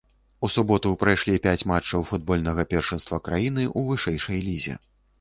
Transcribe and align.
У 0.45 0.47
суботу 0.53 0.93
прайшлі 1.03 1.43
пяць 1.43 1.67
матчаў 1.73 2.07
футбольнага 2.13 2.67
першынства 2.75 3.23
краіны 3.31 3.71
ў 3.71 3.89
вышэйшай 3.93 4.47
лізе. 4.51 4.85